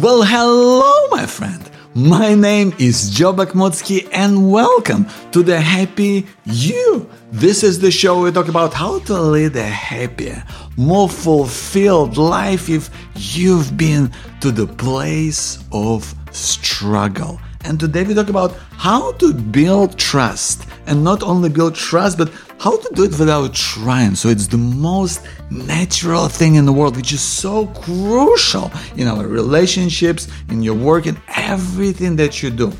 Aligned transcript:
Well, 0.00 0.22
hello, 0.22 1.08
my 1.10 1.26
friend. 1.26 1.62
My 1.94 2.34
name 2.34 2.72
is 2.78 3.10
Joe 3.10 3.34
Bakhmutsky, 3.34 4.08
and 4.12 4.50
welcome 4.50 5.06
to 5.32 5.42
the 5.42 5.60
Happy 5.60 6.26
You. 6.46 7.06
This 7.30 7.62
is 7.62 7.80
the 7.80 7.90
show 7.90 8.22
we 8.22 8.32
talk 8.32 8.48
about 8.48 8.72
how 8.72 9.00
to 9.00 9.20
lead 9.20 9.54
a 9.56 9.62
happier, 9.62 10.42
more 10.78 11.06
fulfilled 11.06 12.16
life 12.16 12.70
if 12.70 12.88
you've 13.14 13.76
been 13.76 14.10
to 14.40 14.50
the 14.50 14.66
place 14.66 15.62
of 15.70 16.14
struggle. 16.30 17.38
And 17.64 17.78
today 17.78 18.04
we 18.04 18.14
talk 18.14 18.30
about 18.30 18.56
how 18.72 19.12
to 19.12 19.34
build 19.34 19.98
trust. 19.98 20.66
And 20.86 21.04
not 21.04 21.22
only 21.22 21.48
build 21.48 21.74
trust, 21.74 22.16
but 22.16 22.32
how 22.58 22.76
to 22.76 22.94
do 22.94 23.04
it 23.04 23.18
without 23.18 23.54
trying. 23.54 24.14
So 24.14 24.28
it's 24.28 24.46
the 24.46 24.56
most 24.56 25.26
natural 25.50 26.28
thing 26.28 26.54
in 26.54 26.64
the 26.64 26.72
world, 26.72 26.96
which 26.96 27.12
is 27.12 27.20
so 27.20 27.66
crucial 27.68 28.70
in 28.96 29.06
our 29.06 29.26
relationships, 29.26 30.28
in 30.48 30.62
your 30.62 30.74
work, 30.74 31.06
in 31.06 31.16
everything 31.36 32.16
that 32.16 32.42
you 32.42 32.50
do. 32.50 32.72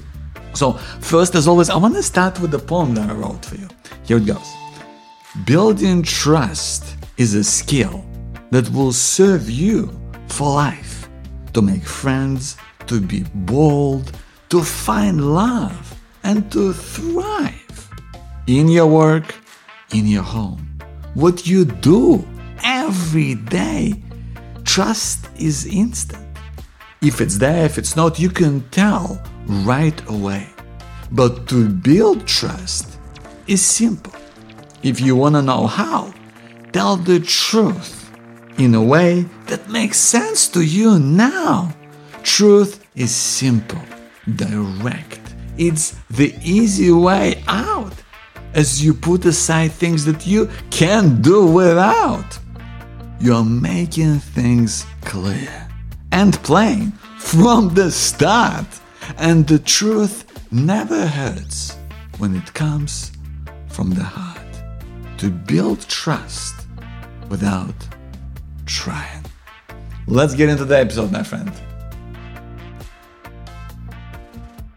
So, 0.54 0.72
first, 1.00 1.34
as 1.36 1.46
always, 1.46 1.70
I 1.70 1.76
want 1.76 1.94
to 1.94 2.02
start 2.02 2.40
with 2.40 2.50
the 2.50 2.58
poem 2.58 2.94
that 2.94 3.08
I 3.08 3.14
wrote 3.14 3.44
for 3.44 3.56
you. 3.56 3.68
Here 4.04 4.16
it 4.16 4.26
goes 4.26 4.52
Building 5.44 6.02
trust 6.02 6.96
is 7.16 7.34
a 7.34 7.44
skill 7.44 8.04
that 8.50 8.68
will 8.70 8.92
serve 8.92 9.48
you 9.48 9.88
for 10.26 10.52
life 10.52 11.08
to 11.52 11.62
make 11.62 11.84
friends, 11.84 12.56
to 12.88 13.00
be 13.00 13.24
bold, 13.34 14.10
to 14.50 14.62
find 14.62 15.34
love, 15.34 15.94
and 16.22 16.50
to 16.52 16.72
thrive 16.72 17.88
in 18.46 18.68
your 18.68 18.86
work, 18.86 19.34
in 19.94 20.06
your 20.06 20.22
home. 20.22 20.78
What 21.14 21.46
you 21.46 21.64
do 21.64 22.26
every 22.62 23.36
day, 23.36 24.02
trust 24.64 25.28
is 25.38 25.66
instant. 25.66 26.26
If 27.00 27.20
it's 27.20 27.38
there, 27.38 27.64
if 27.64 27.78
it's 27.78 27.96
not, 27.96 28.18
you 28.18 28.28
can 28.28 28.68
tell 28.70 29.22
right 29.46 29.98
away. 30.10 30.46
But 31.10 31.48
to 31.48 31.68
build 31.68 32.26
trust 32.26 32.98
is 33.46 33.62
simple. 33.62 34.12
If 34.82 35.00
you 35.00 35.16
want 35.16 35.34
to 35.36 35.42
know 35.42 35.66
how, 35.66 36.12
tell 36.72 36.96
the 36.96 37.20
truth 37.20 38.10
in 38.58 38.74
a 38.74 38.82
way 38.82 39.22
that 39.46 39.68
makes 39.70 39.98
sense 39.98 40.48
to 40.48 40.60
you 40.60 40.98
now. 40.98 41.74
Truth 42.22 42.86
is 42.94 43.14
simple, 43.14 43.80
direct. 44.36 45.20
It's 45.58 45.96
the 46.10 46.34
easy 46.42 46.90
way 46.90 47.42
out 47.46 47.94
as 48.54 48.84
you 48.84 48.94
put 48.94 49.24
aside 49.24 49.72
things 49.72 50.04
that 50.04 50.26
you 50.26 50.48
can't 50.70 51.22
do 51.22 51.46
without. 51.46 52.38
You're 53.20 53.44
making 53.44 54.18
things 54.20 54.86
clear 55.02 55.68
and 56.12 56.34
plain 56.42 56.92
from 57.18 57.74
the 57.74 57.90
start. 57.90 58.66
And 59.18 59.46
the 59.46 59.58
truth 59.58 60.24
never 60.50 61.06
hurts 61.06 61.76
when 62.18 62.34
it 62.36 62.52
comes 62.54 63.12
from 63.68 63.90
the 63.90 64.04
heart. 64.04 64.38
To 65.18 65.30
build 65.30 65.80
trust 65.88 66.66
without 67.28 67.74
trying. 68.66 69.24
Let's 70.06 70.34
get 70.34 70.48
into 70.48 70.64
the 70.64 70.78
episode, 70.78 71.12
my 71.12 71.22
friend. 71.22 71.52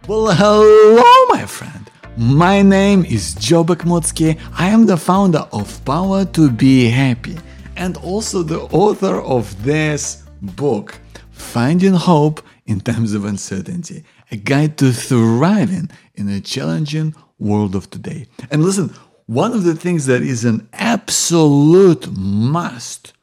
Well, 0.06 0.34
hello, 0.34 1.26
my 1.30 1.46
friend. 1.46 1.90
My 2.18 2.62
name 2.62 3.06
is 3.06 3.36
Joe 3.36 3.64
Bakhmutsky. 3.64 4.38
I 4.58 4.68
am 4.68 4.86
the 4.86 4.98
founder 4.98 5.48
of 5.54 5.86
Power 5.86 6.26
to 6.26 6.52
Be 6.52 6.90
Happy 6.90 7.38
and 7.78 7.96
also 7.96 8.44
the 8.44 8.64
author 8.64 9.22
of 9.22 9.64
this 9.64 10.24
book, 10.42 11.00
Finding 11.32 11.94
Hope 11.94 12.46
in 12.66 12.82
Times 12.82 13.14
of 13.14 13.24
Uncertainty, 13.24 14.04
a 14.30 14.36
guide 14.36 14.78
to 14.80 14.92
thriving 14.92 15.90
in 16.16 16.28
a 16.28 16.42
challenging 16.42 17.16
world 17.40 17.74
of 17.74 17.90
today. 17.90 18.28
And 18.52 18.62
listen, 18.62 18.94
one 19.28 19.54
of 19.54 19.64
the 19.64 19.74
things 19.74 20.06
that 20.08 20.22
is 20.22 20.44
an 20.44 20.68
absolute 20.74 22.12
must 22.12 23.14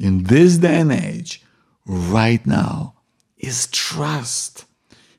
in 0.00 0.24
this 0.24 0.56
day 0.56 0.80
and 0.80 0.92
age 0.92 1.42
right 1.84 2.46
now 2.46 2.94
is 3.36 3.66
trust. 3.66 4.64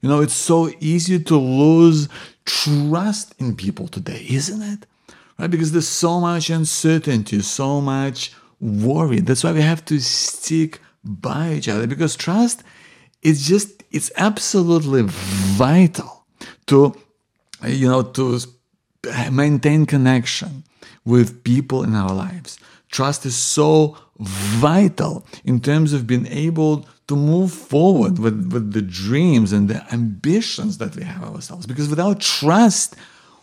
You 0.03 0.09
know, 0.09 0.19
it's 0.19 0.33
so 0.33 0.69
easy 0.81 1.17
to 1.17 1.37
lose 1.37 2.09
trust 2.43 3.33
in 3.39 3.55
people 3.55 3.87
today, 3.87 4.25
isn't 4.29 4.61
it? 4.61 4.85
Right? 5.39 5.49
Because 5.49 5.71
there's 5.71 5.87
so 5.87 6.19
much 6.19 6.49
uncertainty, 6.49 7.41
so 7.41 7.79
much 7.79 8.33
worry. 8.59 9.21
That's 9.21 9.45
why 9.45 9.53
we 9.53 9.61
have 9.61 9.85
to 9.85 10.01
stick 10.01 10.81
by 11.05 11.53
each 11.53 11.69
other 11.69 11.87
because 11.87 12.15
trust 12.17 12.63
is 13.21 13.47
just 13.47 13.83
it's 13.91 14.11
absolutely 14.17 15.03
vital 15.05 16.25
to 16.67 16.93
you 17.65 17.87
know 17.87 18.03
to 18.03 18.39
maintain 19.31 19.85
connection 19.85 20.63
with 21.05 21.43
people 21.45 21.83
in 21.83 21.95
our 21.95 22.13
lives. 22.13 22.59
Trust 22.89 23.25
is 23.25 23.35
so 23.35 23.97
vital 24.19 25.25
in 25.43 25.59
terms 25.59 25.93
of 25.93 26.07
being 26.07 26.27
able 26.27 26.85
to 27.07 27.15
move 27.15 27.51
forward 27.51 28.19
with, 28.19 28.51
with 28.51 28.73
the 28.73 28.81
dreams 28.81 29.51
and 29.51 29.67
the 29.69 29.93
ambitions 29.93 30.77
that 30.77 30.95
we 30.95 31.03
have 31.03 31.23
ourselves. 31.23 31.65
Because 31.65 31.89
without 31.89 32.21
trust, 32.21 32.95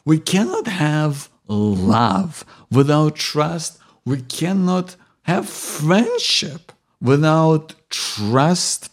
we 0.05 0.19
cannot 0.19 0.67
have 0.67 1.29
love. 1.47 2.45
Without 2.71 3.17
trust, 3.17 3.79
we 4.05 4.23
cannot 4.23 4.97
have 5.23 5.49
friendship. 5.49 6.73
Without 7.01 7.75
trust, 7.91 8.91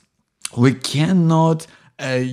we 0.57 0.73
cannot 0.73 1.67
uh, 1.99 2.23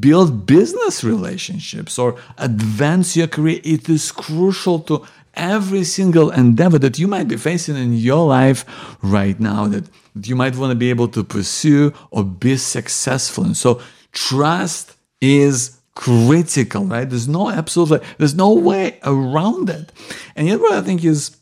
build 0.00 0.46
business 0.46 1.04
relationships 1.04 1.98
or 1.98 2.16
advance 2.38 3.16
your 3.16 3.28
career. 3.28 3.60
It 3.64 3.88
is 3.88 4.12
crucial 4.12 4.80
to 4.80 5.04
every 5.34 5.84
single 5.84 6.30
endeavor 6.30 6.78
that 6.78 6.98
you 6.98 7.08
might 7.08 7.28
be 7.28 7.36
facing 7.36 7.76
in 7.76 7.94
your 7.94 8.26
life 8.26 8.64
right 9.02 9.38
now 9.38 9.66
that 9.66 9.88
you 10.22 10.36
might 10.36 10.56
want 10.56 10.70
to 10.70 10.74
be 10.74 10.90
able 10.90 11.08
to 11.08 11.24
pursue 11.24 11.92
or 12.10 12.24
be 12.24 12.56
successful. 12.56 13.44
And 13.44 13.56
so 13.56 13.80
trust 14.12 14.96
is 15.20 15.78
critical, 15.94 16.84
right? 16.84 17.08
There's 17.08 17.28
no 17.28 17.50
absolutely, 17.50 18.06
there's 18.18 18.34
no 18.34 18.52
way 18.52 18.98
around 19.04 19.70
it. 19.70 19.92
And 20.36 20.48
yet 20.48 20.60
what 20.60 20.72
I 20.72 20.82
think 20.82 21.04
is 21.04 21.36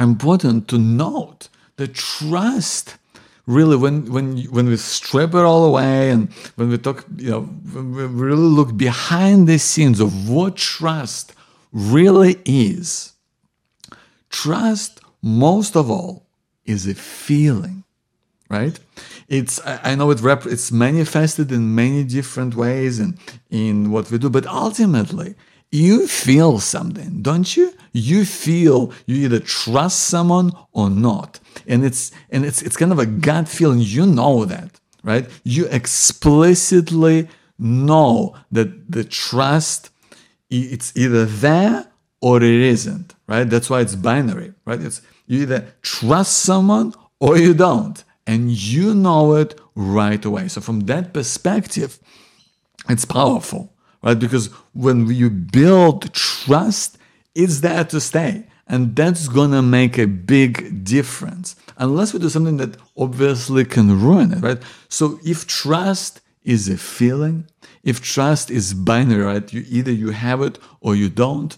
important 0.00 0.68
to 0.68 0.78
note 0.78 1.48
the 1.76 1.88
trust 1.88 2.96
really 3.46 3.76
when 3.76 4.10
when 4.10 4.38
when 4.44 4.66
we 4.66 4.76
strip 4.76 5.34
it 5.34 5.44
all 5.44 5.64
away 5.66 6.10
and 6.10 6.32
when 6.56 6.70
we 6.70 6.78
talk 6.78 7.04
you 7.16 7.30
know 7.30 7.40
we 7.74 8.04
really 8.06 8.36
look 8.36 8.76
behind 8.76 9.46
the 9.46 9.58
scenes 9.58 10.00
of 10.00 10.30
what 10.30 10.56
trust 10.56 11.34
really 11.72 12.38
is 12.46 13.13
trust 14.42 14.92
most 15.22 15.72
of 15.76 15.90
all 15.90 16.14
is 16.72 16.86
a 16.86 16.94
feeling 16.94 17.78
right 18.50 18.76
it's 19.28 19.54
i 19.88 19.94
know 19.94 20.10
it 20.10 20.20
rep, 20.20 20.42
it's 20.54 20.70
manifested 20.70 21.48
in 21.52 21.74
many 21.74 22.02
different 22.18 22.52
ways 22.54 22.94
and 22.98 23.18
in 23.50 23.90
what 23.92 24.10
we 24.10 24.18
do 24.18 24.30
but 24.38 24.46
ultimately 24.46 25.34
you 25.74 26.06
feel 26.06 26.60
something, 26.60 27.20
don't 27.20 27.56
you? 27.56 27.74
You 27.92 28.24
feel 28.24 28.92
you 29.06 29.16
either 29.16 29.40
trust 29.40 30.04
someone 30.04 30.52
or 30.72 30.88
not. 30.88 31.40
And 31.66 31.84
it's 31.84 32.12
and 32.30 32.44
it's 32.44 32.62
it's 32.62 32.76
kind 32.76 32.92
of 32.92 33.00
a 33.00 33.06
gut 33.06 33.48
feeling. 33.48 33.80
You 33.80 34.06
know 34.06 34.44
that, 34.44 34.70
right? 35.02 35.28
You 35.42 35.66
explicitly 35.66 37.28
know 37.58 38.36
that 38.52 38.90
the 38.90 39.02
trust 39.02 39.90
it's 40.48 40.92
either 40.96 41.24
there 41.24 41.88
or 42.20 42.36
it 42.36 42.60
isn't, 42.76 43.13
right? 43.26 43.44
That's 43.44 43.70
why 43.70 43.80
it's 43.80 43.94
binary, 43.94 44.54
right? 44.64 44.80
It's 44.80 45.02
you 45.26 45.42
either 45.42 45.74
trust 45.82 46.38
someone 46.38 46.94
or 47.20 47.38
you 47.38 47.54
don't. 47.54 48.02
And 48.26 48.50
you 48.50 48.94
know 48.94 49.34
it 49.34 49.60
right 49.74 50.24
away. 50.24 50.48
So 50.48 50.62
from 50.62 50.80
that 50.80 51.12
perspective, 51.12 51.98
it's 52.88 53.04
powerful 53.04 53.74
right? 54.04 54.18
Because 54.18 54.48
when 54.74 55.08
you 55.08 55.30
build 55.30 56.12
trust, 56.12 56.98
it's 57.34 57.60
there 57.60 57.84
to 57.84 58.00
stay. 58.00 58.46
And 58.66 58.94
that's 58.94 59.28
gonna 59.28 59.62
make 59.62 59.98
a 59.98 60.06
big 60.06 60.84
difference. 60.84 61.56
Unless 61.76 62.12
we 62.12 62.20
do 62.20 62.28
something 62.28 62.58
that 62.58 62.76
obviously 62.96 63.64
can 63.64 64.00
ruin 64.00 64.32
it, 64.32 64.40
right? 64.42 64.62
So 64.88 65.18
if 65.24 65.46
trust 65.46 66.20
is 66.44 66.68
a 66.68 66.76
feeling, 66.76 67.46
if 67.82 68.00
trust 68.00 68.50
is 68.50 68.74
binary, 68.74 69.24
right? 69.24 69.52
You 69.52 69.64
either 69.68 69.90
you 69.90 70.10
have 70.10 70.40
it 70.42 70.58
or 70.80 70.94
you 70.94 71.08
don't, 71.08 71.56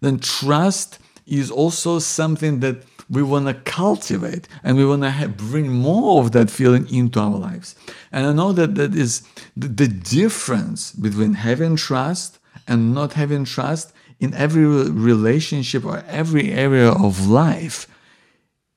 then 0.00 0.18
trust 0.18 0.98
is 1.26 1.50
also 1.50 1.98
something 1.98 2.60
that 2.60 2.84
we 3.10 3.22
want 3.22 3.46
to 3.46 3.54
cultivate 3.70 4.48
and 4.62 4.76
we 4.76 4.84
want 4.84 5.02
to 5.02 5.28
bring 5.28 5.68
more 5.68 6.22
of 6.22 6.32
that 6.32 6.50
feeling 6.50 6.92
into 6.92 7.20
our 7.20 7.36
lives. 7.36 7.74
And 8.12 8.26
I 8.26 8.32
know 8.32 8.52
that 8.52 8.74
that 8.76 8.94
is 8.94 9.22
the, 9.56 9.68
the 9.68 9.88
difference 9.88 10.92
between 10.92 11.34
having 11.34 11.76
trust 11.76 12.38
and 12.66 12.94
not 12.94 13.12
having 13.12 13.44
trust 13.44 13.92
in 14.20 14.32
every 14.34 14.64
relationship 14.64 15.84
or 15.84 16.02
every 16.08 16.52
area 16.52 16.90
of 16.90 17.26
life. 17.26 17.86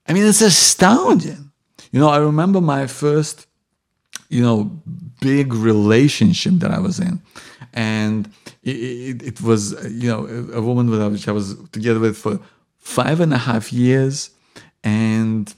I 0.08 0.14
mean, 0.14 0.26
it's 0.26 0.42
astounding. 0.42 1.52
You 1.92 2.00
know, 2.00 2.10
I 2.10 2.18
remember 2.18 2.60
my 2.60 2.88
first 2.88 3.48
you 4.30 4.42
know, 4.42 4.66
big 5.22 5.54
relationship 5.54 6.54
that 6.56 6.72
I 6.72 6.80
was 6.80 7.00
in. 7.00 7.22
And 7.74 8.32
it, 8.72 9.24
it, 9.24 9.42
was, 9.42 9.74
you 9.92 10.10
know, 10.10 10.26
a 10.54 10.62
woman 10.62 10.90
with 10.90 11.02
which 11.12 11.28
I 11.28 11.32
was 11.32 11.56
together 11.70 12.00
with 12.00 12.18
for 12.18 12.40
five 12.78 13.20
and 13.20 13.34
a 13.34 13.38
half 13.38 13.72
years. 13.72 14.32
And, 14.84 15.54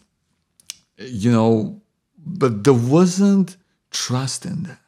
you 0.98 1.32
know, 1.32 1.82
but 2.18 2.64
there 2.64 2.74
wasn't 2.74 3.58
trust 3.92 4.46
in 4.46 4.64
that. 4.64 4.80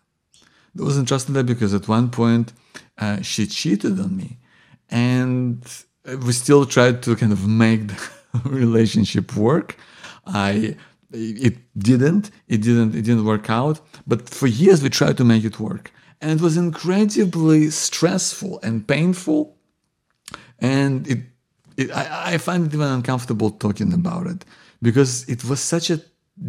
There 0.76 0.86
wasn't 0.86 1.08
trust 1.08 1.28
in 1.28 1.34
that 1.34 1.46
because 1.46 1.74
at 1.74 1.88
one 1.88 2.10
point 2.10 2.54
uh, 2.98 3.22
she 3.22 3.48
cheated 3.48 4.00
on 4.00 4.16
me. 4.16 4.38
And 4.90 5.64
we 6.26 6.34
still 6.34 6.66
tried 6.66 7.04
to 7.04 7.16
kind 7.16 7.32
of 7.32 7.48
make 7.48 7.88
the 7.88 8.10
relationship 8.46 9.36
work. 9.36 9.78
I 10.26 10.76
it 11.14 11.58
didn't 11.78 12.32
it 12.48 12.62
didn't 12.62 12.96
it 12.96 13.02
didn't 13.02 13.26
work 13.26 13.50
out 13.50 13.82
but 14.08 14.30
for 14.30 14.48
years 14.48 14.82
we 14.82 14.90
tried 14.90 15.18
to 15.18 15.24
make 15.24 15.44
it 15.44 15.60
work 15.60 15.92
and 16.22 16.32
it 16.32 16.42
was 16.42 16.58
incredibly 16.58 17.70
stressful 17.70 18.60
and 18.62 18.88
painful 18.88 19.56
and 20.60 21.08
it, 21.08 21.20
it 21.78 21.92
I, 21.92 22.34
I 22.34 22.38
find 22.38 22.66
it 22.66 22.74
even 22.74 22.88
uncomfortable 22.88 23.52
talking 23.52 23.94
about 23.94 24.28
it 24.28 24.46
because 24.82 25.28
it 25.28 25.44
was 25.44 25.60
such 25.60 25.90
a 25.90 26.02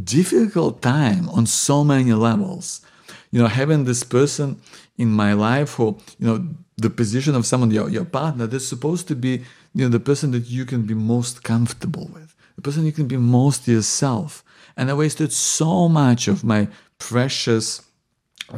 difficult 0.04 0.82
time 0.82 1.28
on 1.30 1.46
so 1.46 1.84
many 1.84 2.12
levels. 2.12 2.82
You 3.30 3.40
know 3.40 3.48
having 3.48 3.84
this 3.84 4.04
person 4.04 4.60
in 4.98 5.08
my 5.08 5.32
life 5.32 5.74
who 5.74 5.98
you 6.18 6.26
know 6.26 6.46
the 6.76 6.90
position 6.90 7.34
of 7.34 7.46
someone 7.46 7.70
your, 7.70 7.88
your 7.88 8.04
partner 8.04 8.46
that's 8.46 8.66
supposed 8.66 9.08
to 9.08 9.14
be 9.14 9.42
you 9.74 9.84
know 9.84 9.88
the 9.88 10.00
person 10.00 10.30
that 10.32 10.46
you 10.48 10.64
can 10.66 10.82
be 10.82 10.94
most 10.94 11.42
comfortable 11.42 12.10
with 12.12 12.32
the 12.56 12.62
person 12.62 12.86
you 12.86 12.92
can 12.92 13.08
be 13.08 13.16
most 13.16 13.66
yourself. 13.68 14.44
And 14.76 14.90
I 14.90 14.94
wasted 14.94 15.32
so 15.32 15.88
much 15.88 16.28
of 16.28 16.44
my 16.44 16.68
precious, 16.98 17.82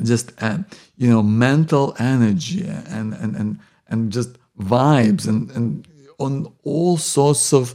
just 0.03 0.33
uh, 0.43 0.59
you 0.97 1.09
know, 1.09 1.23
mental 1.23 1.95
energy 1.99 2.67
and 2.67 3.15
and 3.15 3.37
and 3.37 3.59
and 3.89 4.13
just 4.13 4.37
vibes 4.59 5.27
and 5.27 5.51
and 5.53 5.89
on 6.19 6.53
all 6.63 6.97
sorts 6.97 7.53
of 7.53 7.75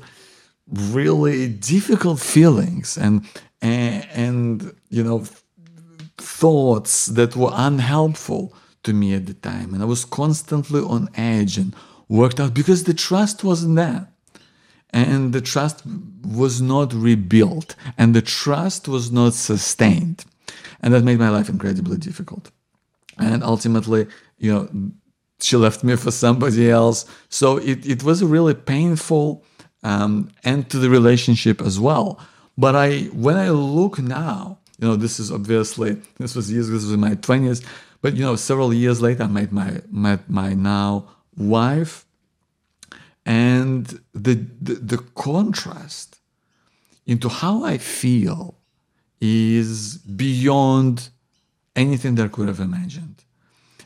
really 0.72 1.48
difficult 1.48 2.20
feelings 2.20 2.98
and 2.98 3.26
and, 3.62 4.08
and 4.14 4.76
you 4.90 5.04
know 5.04 5.24
thoughts 6.18 7.08
that 7.08 7.36
were 7.36 7.52
unhelpful 7.54 8.54
to 8.84 8.94
me 8.94 9.14
at 9.14 9.26
the 9.26 9.34
time. 9.34 9.74
And 9.74 9.84
i 9.84 9.86
was 9.86 10.06
constantly 10.06 10.82
on 10.82 11.10
edge 11.16 11.58
and 11.58 11.76
worked 12.08 12.40
out 12.40 12.54
because 12.54 12.84
the 12.84 12.94
trust 12.94 13.44
wasn't 13.44 13.76
there. 13.76 14.08
And 14.92 15.34
the 15.34 15.42
trust 15.42 15.84
was 16.24 16.62
not 16.62 16.94
rebuilt 16.94 17.76
and 17.98 18.16
the 18.16 18.24
trust 18.24 18.88
was 18.88 19.12
not 19.12 19.34
sustained 19.36 20.26
and 20.82 20.94
that 20.94 21.04
made 21.04 21.20
my 21.20 21.30
life 21.30 21.50
incredibly 21.50 21.98
difficult. 21.98 22.52
And 23.18 23.44
ultimately 23.44 24.08
you 24.38 24.54
know 24.54 24.92
she 25.42 25.56
left 25.56 25.84
me 25.84 25.96
for 25.96 26.12
somebody 26.12 26.70
else. 26.70 27.06
So 27.30 27.58
it, 27.58 27.86
it 27.86 28.04
was 28.04 28.22
a 28.22 28.28
really 28.28 28.54
painful 28.54 29.46
um, 29.84 30.30
end 30.44 30.70
to 30.72 30.78
the 30.78 30.90
relationship 30.90 31.62
as 31.62 31.80
well. 31.80 32.20
But 32.58 32.76
i 32.76 33.04
when 33.26 33.38
i 33.38 33.50
look 33.50 34.00
now 34.00 34.58
you 34.80 34.88
know 34.88 34.98
this 34.98 35.20
is 35.20 35.32
obviously 35.32 35.92
this 36.18 36.36
was 36.36 36.52
years 36.52 36.68
this 36.70 36.84
was 36.84 36.92
in 36.92 37.00
my 37.00 37.16
20s 37.16 37.66
but 38.02 38.16
you 38.16 38.24
know 38.24 38.36
several 38.36 38.74
years 38.74 39.02
later 39.02 39.24
i 39.24 39.28
met 39.28 39.52
my 39.52 39.82
met 39.90 40.30
my 40.30 40.54
now 40.54 41.08
wife. 41.40 42.06
And 43.26 43.86
the, 44.14 44.46
the, 44.62 44.76
the 44.76 44.98
contrast 45.16 46.20
into 47.06 47.30
how 47.30 47.64
I 47.64 47.78
feel 47.78 48.59
is 49.21 49.98
beyond 49.98 51.10
anything 51.75 52.16
that 52.16 52.25
I 52.25 52.27
could 52.27 52.48
have 52.48 52.60
imagined. 52.60 53.24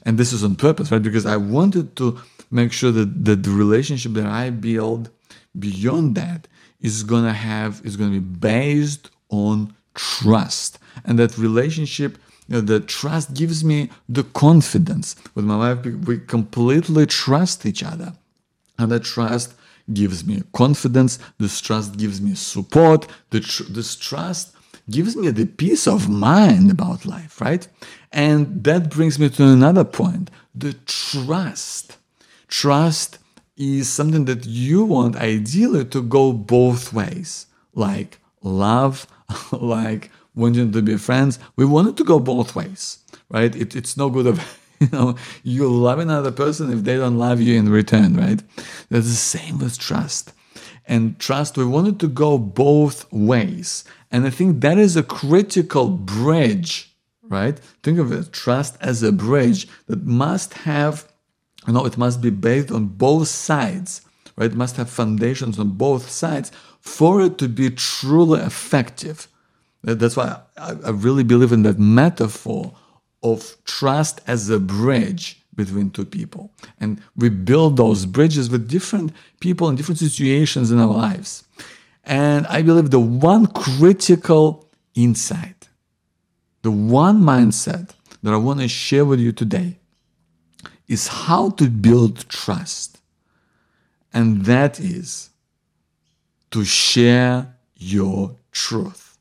And 0.06 0.18
this 0.18 0.34
is 0.34 0.44
on 0.44 0.56
purpose, 0.56 0.92
right? 0.92 1.02
Because 1.02 1.26
I 1.26 1.38
wanted 1.38 1.96
to 1.98 2.20
make 2.52 2.72
sure 2.72 2.92
that, 2.92 3.26
that 3.26 3.44
the 3.44 3.52
relationship 3.52 4.14
that 4.14 4.26
I 4.26 4.50
build 4.50 5.10
beyond 5.58 6.16
that 6.16 6.48
is 6.82 7.04
gonna 7.04 7.34
have 7.34 7.82
is 7.86 7.96
gonna 7.96 8.12
be 8.12 8.20
based 8.20 9.10
on 9.30 9.74
trust. 9.96 10.80
And 11.06 11.18
that 11.20 11.38
relationship, 11.38 12.18
you 12.48 12.56
know, 12.56 12.62
the 12.62 12.80
trust 12.82 13.34
gives 13.34 13.64
me 13.64 13.90
the 14.10 14.24
confidence. 14.24 15.16
With 15.34 15.46
my 15.46 15.58
wife, 15.58 15.86
we 15.86 16.20
completely 16.20 17.06
trust 17.06 17.66
each 17.66 17.84
other. 17.84 18.14
And 18.78 18.92
that 18.92 19.04
trust 19.04 19.54
gives 19.94 20.26
me 20.26 20.44
confidence. 20.54 21.20
This 21.40 21.62
trust 21.62 21.98
gives 21.98 22.22
me 22.22 22.36
support. 22.36 23.08
This 23.30 23.96
trust 23.96 24.53
gives 24.90 25.16
me 25.16 25.30
the 25.30 25.46
peace 25.46 25.88
of 25.88 26.10
mind 26.10 26.72
about 26.72 27.06
life, 27.06 27.40
right? 27.40 27.68
And 28.12 28.64
that 28.64 28.90
brings 28.90 29.18
me 29.20 29.30
to 29.30 29.44
another 29.44 29.84
point 29.84 30.30
the 30.56 30.74
trust. 30.86 31.98
Trust 32.48 33.18
is 33.58 33.90
something 33.90 34.26
that 34.26 34.46
you 34.46 34.84
want 34.84 35.16
ideally 35.16 35.86
to 35.86 36.02
go 36.02 36.34
both 36.34 36.94
ways, 36.94 37.48
like 37.74 38.20
love, 38.42 39.08
like 39.52 40.12
wanting 40.36 40.72
to 40.72 40.82
be 40.82 40.98
friends. 40.98 41.40
We 41.56 41.66
want 41.66 41.90
it 41.90 41.98
to 41.98 42.04
go 42.04 42.20
both 42.20 42.56
ways, 42.56 43.00
right? 43.30 43.56
It, 43.56 43.76
it's 43.76 43.98
no 43.98 44.10
good 44.10 44.28
of 44.28 44.60
you 44.80 44.90
know, 44.92 45.16
you 45.44 45.70
love 45.70 46.00
another 46.00 46.32
person 46.32 46.72
if 46.72 46.84
they 46.84 46.98
don't 46.98 47.18
love 47.18 47.40
you 47.40 47.58
in 47.58 47.70
return, 47.70 48.16
right? 48.16 48.42
That's 48.90 49.08
the 49.08 49.14
same 49.14 49.60
with 49.60 49.78
trust. 49.78 50.34
And 50.86 51.18
trust, 51.20 51.58
we 51.58 51.66
want 51.66 51.88
it 51.88 52.00
to 52.00 52.08
go 52.08 52.38
both 52.38 53.12
ways. 53.12 53.84
And 54.12 54.26
I 54.26 54.30
think 54.30 54.62
that 54.62 54.78
is 54.78 54.96
a 54.96 55.04
critical 55.04 55.90
bridge, 55.90 56.96
right? 57.24 57.58
Think 57.82 58.00
of 58.00 58.12
it, 58.12 58.34
trust 58.34 58.78
as 58.82 59.02
a 59.02 59.12
bridge 59.12 59.68
that 59.88 60.04
must 60.04 60.54
have, 60.54 61.08
you 61.66 61.74
know, 61.74 61.86
it 61.86 61.98
must 61.98 62.22
be 62.22 62.30
based 62.30 62.72
on 62.72 62.88
both 62.88 63.28
sides, 63.28 64.02
right? 64.36 64.52
It 64.52 64.58
must 64.58 64.78
have 64.78 64.90
foundations 64.90 65.58
on 65.58 65.70
both 65.72 66.10
sides 66.10 66.52
for 66.80 67.22
it 67.22 67.38
to 67.38 67.48
be 67.48 67.70
truly 67.70 68.42
effective. 68.42 69.28
That's 69.84 70.16
why 70.16 70.42
I, 70.58 70.90
really 70.90 71.24
believe 71.24 71.52
in 71.52 71.64
that 71.64 71.80
metaphor 71.80 72.74
of 73.22 73.58
trust 73.66 74.22
as 74.28 74.50
a 74.50 74.60
bridge 74.60 75.43
between 75.56 75.92
two 75.92 76.06
people. 76.06 76.52
And 76.80 77.02
we 77.16 77.30
build 77.30 77.78
those 77.78 78.06
bridges 78.06 78.50
with 78.50 78.68
different 78.68 79.14
people 79.40 79.70
in 79.70 79.76
different 79.76 80.00
situations 80.00 80.72
in 80.72 80.80
our 80.80 80.88
lives. 80.88 81.44
And 82.04 82.46
I 82.48 82.62
believe 82.62 82.90
the 82.90 83.00
one 83.00 83.48
critical 83.48 84.70
insight, 84.96 85.70
the 86.62 86.72
one 86.72 87.22
mindset 87.22 87.92
that 88.22 88.34
I 88.34 88.38
want 88.38 88.60
to 88.60 88.68
share 88.68 89.06
with 89.06 89.20
you 89.20 89.32
today 89.32 89.78
is 90.88 91.08
how 91.08 91.52
to 91.52 91.70
build 91.70 92.28
trust. 92.30 93.00
And 94.14 94.46
that 94.46 94.80
is 94.80 95.30
to 96.52 96.64
share 96.64 97.56
your 97.76 98.36
truth 98.52 99.18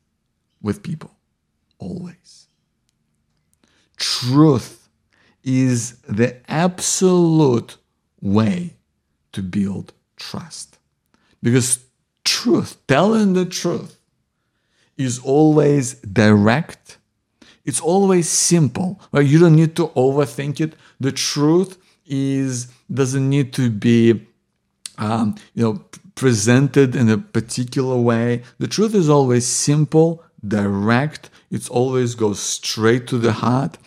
with 0.61 0.83
people 0.83 1.11
always 1.79 2.43
truth 4.03 4.82
is 5.45 5.99
the 6.09 6.37
absolute 6.51 7.77
way 8.21 8.75
to 9.33 9.43
build 9.43 9.93
trust. 10.17 10.79
Because 11.43 11.85
truth, 12.25 12.77
telling 12.87 13.33
the 13.33 13.45
truth, 13.45 13.99
is 14.97 15.19
always 15.19 15.95
direct. 15.95 16.99
It's 17.65 17.81
always 17.81 18.29
simple. 18.29 19.01
Right? 19.13 19.27
You 19.27 19.39
don't 19.39 19.57
need 19.57 19.75
to 19.77 19.89
overthink 19.89 20.61
it. 20.61 20.75
The 21.01 21.13
truth 21.13 21.79
is 22.07 22.69
doesn't 22.93 23.29
need 23.29 23.53
to 23.55 23.71
be, 23.71 24.27
um, 24.99 25.35
you 25.55 25.65
know, 25.65 25.85
presented 26.15 26.95
in 26.95 27.09
a 27.09 27.19
particular 27.19 27.97
way. 27.97 28.43
The 28.59 28.69
truth 28.69 28.95
is 28.95 29.09
always 29.09 29.47
simple, 29.47 30.23
direct. 30.47 31.31
It 31.51 31.69
always 31.71 32.15
goes 32.15 32.41
straight 32.41 33.07
to 33.09 33.19
the 33.19 33.33
heart. 33.33 33.79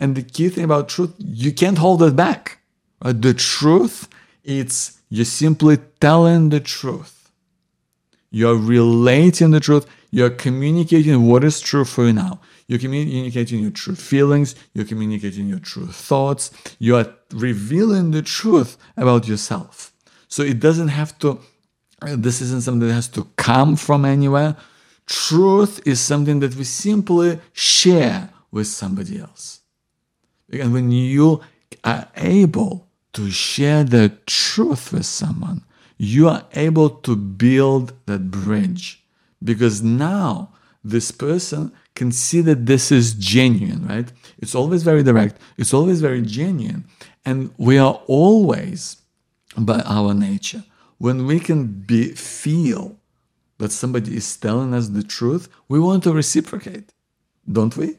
And 0.00 0.16
the 0.16 0.22
key 0.22 0.48
thing 0.48 0.64
about 0.64 0.88
truth, 0.88 1.14
you 1.18 1.52
can't 1.52 1.78
hold 1.78 2.02
it 2.02 2.16
back. 2.16 2.58
Right? 3.04 3.20
The 3.20 3.34
truth, 3.34 4.08
it's 4.42 4.98
you're 5.10 5.26
simply 5.26 5.78
telling 6.00 6.48
the 6.48 6.60
truth. 6.60 7.30
You're 8.30 8.56
relating 8.56 9.50
the 9.50 9.60
truth. 9.60 9.86
You're 10.10 10.30
communicating 10.30 11.26
what 11.26 11.44
is 11.44 11.60
true 11.60 11.84
for 11.84 12.06
you 12.06 12.12
now. 12.12 12.40
You're 12.66 12.78
communicating 12.78 13.60
your 13.60 13.72
true 13.72 13.96
feelings. 13.96 14.54
You're 14.72 14.86
communicating 14.86 15.48
your 15.48 15.58
true 15.58 15.88
thoughts. 15.88 16.50
You 16.78 16.96
are 16.96 17.12
revealing 17.32 18.12
the 18.12 18.22
truth 18.22 18.76
about 18.96 19.28
yourself. 19.28 19.92
So 20.28 20.42
it 20.42 20.60
doesn't 20.60 20.88
have 20.88 21.18
to, 21.18 21.40
uh, 22.02 22.16
this 22.16 22.40
isn't 22.40 22.62
something 22.62 22.88
that 22.88 22.94
has 22.94 23.08
to 23.08 23.24
come 23.36 23.76
from 23.76 24.04
anywhere. 24.04 24.56
Truth 25.06 25.80
is 25.84 26.00
something 26.00 26.38
that 26.40 26.54
we 26.54 26.62
simply 26.62 27.40
share 27.52 28.30
with 28.52 28.68
somebody 28.68 29.18
else. 29.18 29.59
And 30.52 30.72
when 30.72 30.90
you 30.90 31.40
are 31.84 32.08
able 32.16 32.88
to 33.12 33.30
share 33.30 33.84
the 33.84 34.12
truth 34.26 34.92
with 34.92 35.06
someone, 35.06 35.62
you 35.96 36.28
are 36.28 36.44
able 36.54 36.90
to 36.90 37.16
build 37.16 37.92
that 38.06 38.30
bridge. 38.30 39.04
Because 39.42 39.82
now 39.82 40.50
this 40.82 41.10
person 41.10 41.72
can 41.94 42.12
see 42.12 42.40
that 42.40 42.66
this 42.66 42.90
is 42.90 43.14
genuine, 43.14 43.86
right? 43.86 44.10
It's 44.38 44.54
always 44.54 44.82
very 44.82 45.02
direct, 45.02 45.40
it's 45.58 45.74
always 45.74 46.00
very 46.00 46.22
genuine. 46.22 46.84
And 47.24 47.50
we 47.58 47.78
are 47.78 48.00
always, 48.06 48.96
by 49.56 49.80
our 49.80 50.14
nature, 50.14 50.64
when 50.98 51.26
we 51.26 51.40
can 51.40 51.66
be 51.66 52.12
feel 52.12 52.96
that 53.58 53.72
somebody 53.72 54.16
is 54.16 54.36
telling 54.36 54.72
us 54.72 54.88
the 54.88 55.02
truth, 55.02 55.48
we 55.68 55.78
want 55.78 56.02
to 56.04 56.12
reciprocate, 56.12 56.92
don't 57.50 57.76
we? 57.76 57.98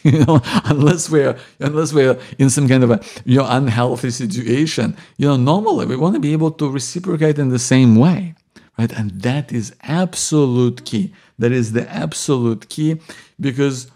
you 0.04 0.24
know, 0.24 0.40
unless 0.64 1.10
we're 1.10 1.36
unless 1.58 1.92
we're 1.92 2.18
in 2.38 2.50
some 2.50 2.68
kind 2.68 2.82
of 2.84 2.90
a 2.90 3.00
you 3.24 3.38
know 3.38 3.46
unhealthy 3.48 4.10
situation, 4.10 4.96
you 5.16 5.26
know, 5.28 5.36
normally 5.36 5.86
we 5.86 5.96
want 5.96 6.14
to 6.14 6.20
be 6.20 6.32
able 6.32 6.50
to 6.52 6.70
reciprocate 6.70 7.38
in 7.38 7.48
the 7.48 7.58
same 7.58 7.96
way, 7.96 8.34
right? 8.78 8.92
And 8.92 9.22
that 9.22 9.52
is 9.52 9.74
absolute 9.82 10.84
key. 10.84 11.12
That 11.38 11.52
is 11.52 11.72
the 11.72 11.88
absolute 11.90 12.68
key 12.68 13.00
because 13.38 13.90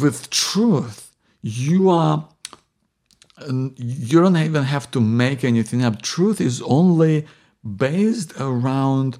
with 0.00 0.30
truth, 0.30 1.14
you 1.42 1.90
are 1.90 2.28
you 3.48 4.20
don't 4.20 4.36
even 4.36 4.64
have 4.64 4.90
to 4.90 5.00
make 5.00 5.44
anything 5.44 5.82
up. 5.82 6.02
Truth 6.02 6.40
is 6.40 6.60
only 6.62 7.26
based 7.64 8.38
around 8.38 9.18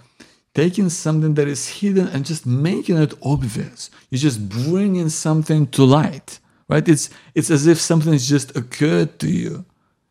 taking 0.55 0.89
something 0.89 1.35
that 1.35 1.49
is 1.49 1.69
hidden 1.69 2.09
and 2.09 2.25
just 2.25 2.47
making 2.47 2.97
it 2.97 3.15
obvious. 3.23 3.91
You're 4.11 4.19
just 4.19 4.49
bringing 4.49 5.09
something 5.09 5.67
to 5.69 5.85
light, 5.85 6.41
right? 6.69 6.87
It's 6.89 7.11
it's 7.35 7.51
as 7.51 7.67
if 7.67 7.79
something 7.81 8.13
has 8.13 8.29
just 8.29 8.57
occurred 8.57 9.19
to 9.21 9.31
you, 9.31 9.65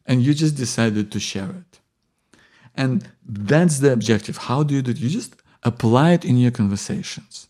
and 0.05 0.21
you 0.21 0.33
just 0.33 0.55
decided 0.55 1.11
to 1.11 1.19
share 1.19 1.49
it. 1.49 1.79
And 2.75 3.07
that's 3.25 3.79
the 3.79 3.91
objective. 3.91 4.37
How 4.37 4.63
do 4.63 4.73
you 4.75 4.81
do 4.81 4.91
it? 4.91 4.97
You 4.97 5.09
just 5.09 5.35
apply 5.63 6.11
it 6.11 6.23
in 6.23 6.37
your 6.37 6.51
conversations, 6.51 7.49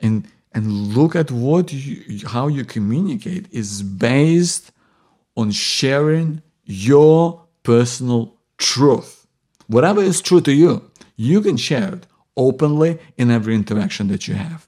and 0.00 0.28
and 0.52 0.94
look 0.94 1.14
at 1.14 1.30
what 1.30 1.72
you, 1.72 2.26
how 2.26 2.48
you 2.48 2.64
communicate 2.64 3.46
is 3.52 3.82
based 3.82 4.72
on 5.36 5.50
sharing 5.50 6.42
your 6.64 7.42
personal 7.62 8.36
truth. 8.56 9.26
Whatever 9.66 10.02
is 10.02 10.22
true 10.22 10.40
to 10.42 10.52
you, 10.52 10.90
you 11.16 11.40
can 11.42 11.56
share 11.56 11.94
it 11.94 12.06
openly 12.36 12.98
in 13.16 13.30
every 13.30 13.54
interaction 13.54 14.08
that 14.08 14.28
you 14.28 14.34
have. 14.34 14.66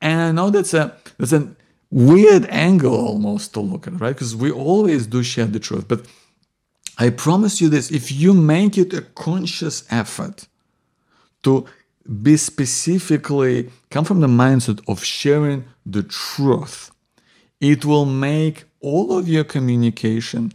And 0.00 0.20
I 0.20 0.32
know 0.32 0.50
that's 0.50 0.74
a 0.74 0.96
that's 1.18 1.32
a 1.32 1.54
weird 1.90 2.46
angle 2.46 2.94
almost 2.94 3.54
to 3.54 3.60
look 3.60 3.86
at, 3.86 3.98
right? 4.00 4.14
Because 4.14 4.36
we 4.36 4.50
always 4.50 5.06
do 5.06 5.22
share 5.22 5.46
the 5.46 5.58
truth. 5.58 5.88
But 5.88 6.06
I 6.98 7.10
promise 7.10 7.60
you 7.60 7.68
this 7.68 7.90
if 7.90 8.12
you 8.12 8.34
make 8.34 8.76
it 8.76 8.92
a 8.92 9.02
conscious 9.02 9.84
effort 9.90 10.46
to 11.42 11.66
be 12.22 12.36
specifically 12.36 13.70
come 13.90 14.04
from 14.04 14.20
the 14.20 14.26
mindset 14.26 14.80
of 14.88 15.04
sharing 15.04 15.64
the 15.84 16.02
truth, 16.02 16.90
it 17.60 17.84
will 17.84 18.06
make 18.06 18.64
all 18.80 19.16
of 19.16 19.28
your 19.28 19.44
communication, 19.44 20.52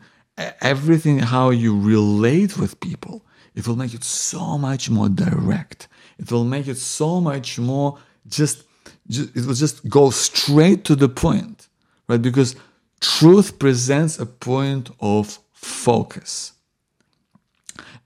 everything 0.62 1.20
how 1.20 1.50
you 1.50 1.78
relate 1.80 2.58
with 2.58 2.80
people, 2.80 3.26
it 3.56 3.68
will 3.68 3.76
make 3.76 3.94
it 3.94 4.04
so 4.04 4.58
much 4.58 4.90
more 4.90 5.10
direct. 5.10 5.88
It 6.24 6.32
will 6.32 6.46
make 6.46 6.70
it 6.70 6.78
so 6.78 7.20
much 7.20 7.60
more 7.60 7.98
just, 8.30 8.64
just 9.10 9.36
it 9.36 9.46
will 9.46 9.54
just 9.54 9.90
go 9.90 10.10
straight 10.10 10.86
to 10.86 10.96
the 10.96 11.10
point, 11.10 11.68
right? 12.08 12.22
Because 12.22 12.56
truth 13.02 13.60
presents 13.60 14.18
a 14.18 14.26
point 14.26 14.90
of 15.02 15.40
focus. 15.52 16.54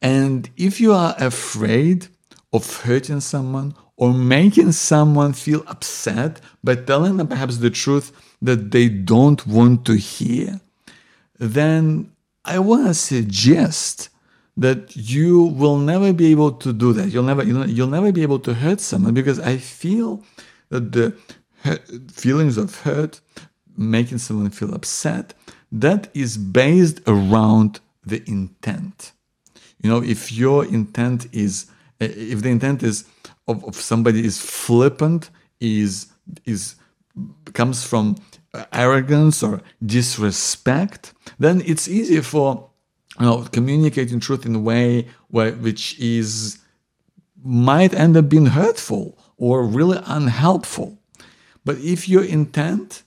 And 0.01 0.49
if 0.57 0.81
you 0.81 0.93
are 0.93 1.13
afraid 1.19 2.07
of 2.51 2.81
hurting 2.81 3.19
someone 3.19 3.75
or 3.97 4.15
making 4.15 4.71
someone 4.71 5.33
feel 5.33 5.63
upset 5.67 6.41
by 6.63 6.73
telling 6.73 7.17
them 7.17 7.27
perhaps 7.27 7.57
the 7.57 7.69
truth 7.69 8.11
that 8.41 8.71
they 8.71 8.89
don't 8.89 9.45
want 9.45 9.85
to 9.85 9.93
hear, 9.93 10.59
then 11.37 12.11
I 12.43 12.57
want 12.57 12.87
to 12.87 12.95
suggest 12.95 14.09
that 14.57 14.95
you 14.95 15.43
will 15.43 15.77
never 15.77 16.11
be 16.11 16.31
able 16.31 16.51
to 16.51 16.73
do 16.73 16.91
that. 16.93 17.09
You'll 17.09 17.23
never, 17.23 17.43
you'll, 17.43 17.69
you'll 17.69 17.87
never 17.87 18.11
be 18.11 18.23
able 18.23 18.39
to 18.39 18.53
hurt 18.55 18.81
someone 18.81 19.13
because 19.13 19.39
I 19.39 19.57
feel 19.57 20.23
that 20.69 20.91
the 20.91 21.15
feelings 22.11 22.57
of 22.57 22.81
hurt, 22.81 23.21
making 23.77 24.17
someone 24.17 24.49
feel 24.49 24.73
upset, 24.73 25.33
that 25.71 26.09
is 26.13 26.37
based 26.37 27.01
around 27.05 27.79
the 28.03 28.23
intent. 28.27 29.11
You 29.81 29.91
know, 29.91 30.01
if 30.01 30.31
your 30.31 30.65
intent 30.65 31.27
is, 31.31 31.67
if 31.99 32.41
the 32.41 32.49
intent 32.49 32.81
is 32.81 33.05
of, 33.47 33.63
of 33.63 33.75
somebody 33.75 34.25
is 34.25 34.41
flippant, 34.41 35.29
is 35.59 36.07
is 36.45 36.75
comes 37.53 37.83
from 37.83 38.15
arrogance 38.73 39.43
or 39.43 39.61
disrespect, 39.85 41.13
then 41.37 41.61
it's 41.65 41.87
easier 41.87 42.21
for 42.21 42.66
you 43.19 43.25
know, 43.25 43.43
communicating 43.51 44.19
truth 44.19 44.45
in 44.45 44.55
a 44.55 44.59
way 44.59 45.07
where, 45.29 45.53
which 45.53 45.99
is 45.99 46.59
might 47.43 47.93
end 47.93 48.17
up 48.17 48.29
being 48.29 48.47
hurtful 48.47 49.17
or 49.37 49.63
really 49.63 49.99
unhelpful. 50.05 50.97
But 51.63 51.77
if 51.79 52.09
your 52.09 52.23
intent 52.23 53.03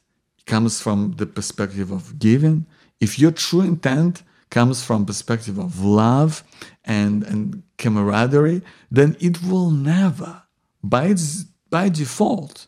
comes 0.46 0.80
from 0.80 1.14
the 1.16 1.26
perspective 1.26 1.90
of 1.90 2.18
giving, 2.18 2.66
if 3.00 3.18
your 3.18 3.30
true 3.30 3.62
intent 3.62 4.22
comes 4.50 4.84
from 4.84 5.06
perspective 5.06 5.58
of 5.58 5.82
love 5.84 6.42
and, 6.84 7.22
and 7.24 7.62
camaraderie, 7.78 8.62
then 8.90 9.16
it 9.20 9.42
will 9.42 9.70
never, 9.70 10.42
by 10.82 11.06
its 11.06 11.44
by 11.70 11.88
default, 11.88 12.66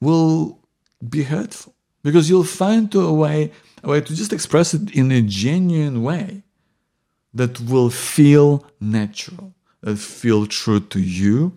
will 0.00 0.58
be 1.08 1.22
hurtful. 1.22 1.74
Because 2.02 2.28
you'll 2.28 2.42
find 2.42 2.92
a 2.94 3.12
way, 3.12 3.52
a 3.84 3.88
way 3.88 4.00
to 4.00 4.14
just 4.14 4.32
express 4.32 4.74
it 4.74 4.90
in 4.94 5.12
a 5.12 5.22
genuine 5.22 6.02
way 6.02 6.42
that 7.34 7.60
will 7.60 7.90
feel 7.90 8.64
natural, 8.80 9.54
that 9.82 9.98
feel 9.98 10.46
true 10.46 10.80
to 10.80 11.00
you. 11.00 11.56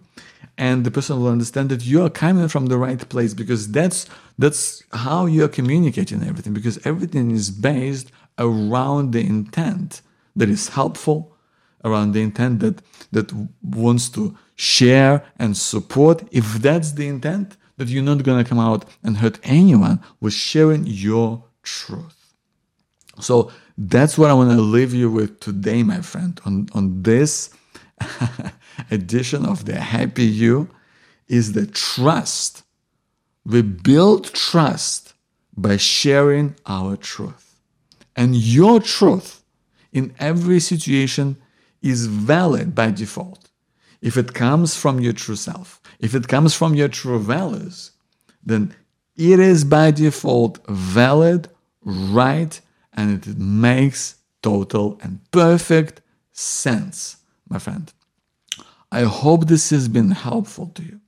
And 0.58 0.86
the 0.86 0.92
person 0.92 1.20
will 1.20 1.30
understand 1.30 1.70
that 1.70 1.86
you 1.86 2.04
are 2.04 2.10
coming 2.10 2.48
from 2.48 2.68
the 2.68 2.78
right 2.78 3.08
place 3.10 3.34
because 3.34 3.72
that's 3.72 4.06
that's 4.38 4.84
how 4.94 5.26
you 5.26 5.44
are 5.44 5.48
communicating 5.48 6.24
everything, 6.24 6.54
because 6.54 6.86
everything 6.86 7.32
is 7.32 7.50
based 7.50 8.12
around 8.38 9.12
the 9.12 9.22
intent 9.22 10.02
that 10.36 10.50
is 10.50 10.70
helpful, 10.70 11.36
around 11.84 12.12
the 12.12 12.22
intent 12.22 12.60
that 12.60 12.82
that 13.12 13.32
wants 13.64 14.10
to 14.10 14.38
share 14.56 15.24
and 15.40 15.58
support. 15.58 16.24
If 16.32 16.62
that's 16.62 16.92
the 16.94 17.08
intent, 17.08 17.58
that 17.78 17.90
you're 17.90 18.04
not 18.04 18.24
gonna 18.24 18.44
come 18.44 18.60
out 18.60 18.86
and 19.04 19.18
hurt 19.18 19.40
anyone 19.44 20.00
with 20.20 20.34
sharing 20.34 20.86
your 20.86 21.44
truth. 21.64 22.21
So 23.20 23.52
that's 23.78 24.18
what 24.18 24.30
I 24.30 24.34
want 24.34 24.52
to 24.52 24.62
leave 24.62 24.94
you 24.94 25.12
with 25.12 25.40
today, 25.40 25.84
my 25.84 26.02
friend, 26.02 26.40
on, 26.46 26.68
on 26.74 27.04
this 27.04 27.50
edition 28.92 29.46
of 29.46 29.66
the 29.66 29.80
Happy 29.80 30.26
You 30.26 30.70
is 31.28 31.54
the 31.54 31.68
trust. 31.68 32.64
We 33.46 33.62
build 33.62 34.34
trust 34.34 35.14
by 35.56 35.78
sharing 35.78 36.56
our 36.66 36.96
truth. 36.96 37.56
And 38.16 38.36
your 38.36 38.80
truth 38.80 39.44
in 39.92 40.14
every 40.20 40.60
situation 40.60 41.38
is 41.82 42.08
valid 42.08 42.76
by 42.76 42.92
default. 42.92 43.50
If 44.02 44.18
it 44.18 44.34
comes 44.34 44.76
from 44.76 45.00
your 45.00 45.14
true 45.14 45.36
self, 45.36 45.80
if 46.00 46.16
it 46.16 46.28
comes 46.28 46.56
from 46.56 46.74
your 46.76 46.88
true 46.88 47.20
values, 47.20 47.92
then 48.44 48.76
it 49.16 49.40
is 49.40 49.64
by 49.64 49.92
default 49.92 50.60
valid, 50.68 51.50
right, 51.84 52.60
and 52.94 53.26
it 53.26 53.38
makes 53.38 54.16
total 54.42 55.00
and 55.02 55.20
perfect 55.32 56.02
sense, 56.32 57.18
my 57.50 57.60
friend. 57.60 57.92
I 58.92 59.04
hope 59.04 59.48
this 59.48 59.70
has 59.70 59.88
been 59.88 60.12
helpful 60.12 60.68
to 60.76 60.84
you. 60.84 61.00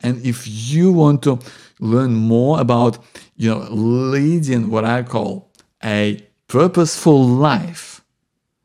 And 0.00 0.24
if 0.24 0.46
you 0.46 0.92
want 0.92 1.22
to 1.24 1.40
learn 1.80 2.14
more 2.14 2.60
about, 2.60 2.98
you 3.36 3.50
know, 3.50 3.66
leading 3.70 4.70
what 4.70 4.84
I 4.84 5.02
call 5.02 5.50
a 5.84 6.22
purposeful 6.46 7.26
life, 7.26 8.00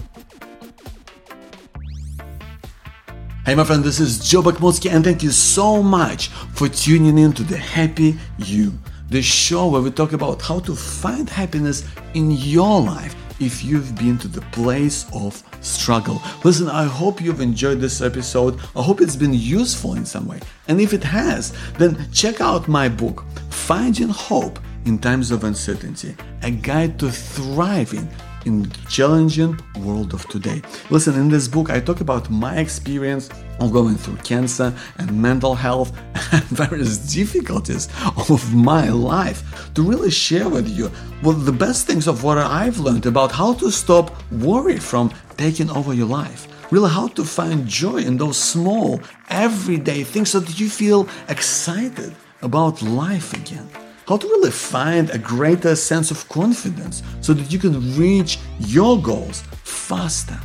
Hey, 3.45 3.55
my 3.57 3.65
friend, 3.65 3.85
this 3.85 3.99
is 3.99 4.21
Joe 4.21 4.43
Bakhmutsky, 4.43 4.89
and 4.91 5.05
thank 5.05 5.23
you 5.23 5.33
so 5.33 5.83
much 5.83 6.29
for 6.29 6.69
tuning 6.69 7.19
in 7.19 7.33
to 7.33 7.43
the 7.43 7.57
Happy 7.57 8.17
You, 8.39 8.73
the 9.09 9.21
show 9.21 9.67
where 9.69 9.83
we 9.83 9.91
talk 9.91 10.13
about 10.13 10.41
how 10.41 10.61
to 10.61 10.77
find 10.77 11.29
happiness 11.29 11.83
in 12.15 12.31
your 12.31 12.81
life 12.81 13.17
if 13.43 13.65
you've 13.65 13.95
been 13.97 14.17
to 14.19 14.29
the 14.29 14.41
place 14.53 15.07
of 15.13 15.43
struggle. 15.61 16.23
Listen, 16.45 16.69
I 16.69 16.85
hope 16.85 17.21
you've 17.21 17.41
enjoyed 17.41 17.81
this 17.81 18.01
episode. 18.01 18.61
I 18.77 18.83
hope 18.83 19.01
it's 19.01 19.17
been 19.17 19.35
useful 19.35 19.95
in 19.95 20.07
some 20.07 20.27
way. 20.29 20.41
And 20.69 20.81
if 20.81 20.93
it 20.93 21.03
has, 21.05 21.53
then 21.79 22.09
check 22.13 22.41
out 22.41 22.69
my 22.69 22.89
book, 22.89 23.25
Finding 23.51 24.09
Hope 24.09 24.59
in 24.85 24.99
Times 24.99 25.31
of 25.31 25.45
Uncertainty, 25.45 26.17
a 26.43 26.51
guide 26.51 26.99
to 27.01 27.11
thriving 27.11 28.09
in 28.47 28.63
the 28.63 28.69
challenging 28.89 29.59
world 29.81 30.15
of 30.15 30.27
today. 30.29 30.63
Listen, 30.91 31.15
in 31.15 31.29
this 31.29 31.49
book, 31.49 31.71
I 31.71 31.81
talk 31.81 32.01
about 32.01 32.31
my 32.31 32.57
experience 32.57 33.31
of 33.61 33.73
going 33.73 33.97
through 33.97 34.17
cancer 34.17 34.75
and 34.99 35.21
mental 35.21 35.55
health 35.55 35.97
and 36.33 36.43
various 36.65 36.99
difficulties 37.13 37.89
of 38.29 38.55
my 38.55 38.89
life 38.89 39.73
to 39.75 39.83
really 39.83 40.11
share 40.11 40.49
with 40.49 40.69
you 40.69 40.89
what 41.21 41.45
the 41.45 41.53
best 41.53 41.87
things 41.87 42.07
of 42.07 42.25
what 42.25 42.39
I've 42.39 42.79
learned 42.79 43.07
about 43.07 43.33
how 43.33 43.55
to 43.55 43.71
stop 43.71 44.11
worry 44.33 44.79
from 44.79 45.13
taking 45.37 45.71
over 45.71 45.95
your 45.95 46.07
life. 46.07 46.49
Really, 46.71 46.91
how 46.91 47.09
to 47.09 47.25
find 47.25 47.67
joy 47.67 47.99
in 47.99 48.17
those 48.17 48.39
small, 48.39 49.01
everyday 49.29 50.05
things 50.05 50.31
so 50.31 50.41
that 50.41 50.59
you 50.59 50.71
feel 50.71 51.07
excited 51.29 52.15
about 52.41 52.81
life 52.81 53.35
again 53.35 53.69
how 54.13 54.19
to 54.19 54.29
really 54.29 54.51
find 54.51 55.09
a 55.09 55.17
greater 55.17 55.75
sense 55.75 56.11
of 56.11 56.29
confidence 56.29 57.03
so 57.23 57.33
that 57.33 57.51
you 57.51 57.59
can 57.59 57.97
reach 57.97 58.39
your 58.59 59.01
goals 59.01 59.43
faster, 59.65 60.39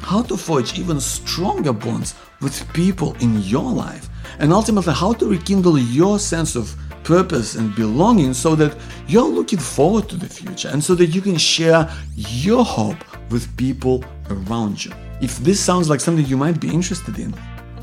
how 0.00 0.22
to 0.22 0.36
forge 0.36 0.76
even 0.76 0.98
stronger 0.98 1.72
bonds 1.72 2.16
with 2.40 2.66
people 2.72 3.14
in 3.20 3.40
your 3.42 3.70
life, 3.70 4.08
and 4.40 4.52
ultimately 4.52 4.92
how 4.92 5.12
to 5.12 5.24
rekindle 5.28 5.78
your 5.78 6.18
sense 6.18 6.56
of 6.56 6.74
purpose 7.04 7.54
and 7.54 7.76
belonging 7.76 8.34
so 8.34 8.56
that 8.56 8.76
you're 9.06 9.22
looking 9.38 9.60
forward 9.60 10.08
to 10.08 10.16
the 10.16 10.28
future 10.28 10.68
and 10.72 10.82
so 10.82 10.96
that 10.96 11.06
you 11.14 11.20
can 11.20 11.36
share 11.36 11.88
your 12.16 12.64
hope 12.64 12.98
with 13.30 13.56
people 13.56 14.04
around 14.30 14.84
you. 14.84 14.90
If 15.20 15.38
this 15.38 15.60
sounds 15.60 15.88
like 15.88 16.00
something 16.00 16.26
you 16.26 16.36
might 16.36 16.58
be 16.58 16.74
interested 16.74 17.20
in, 17.20 17.32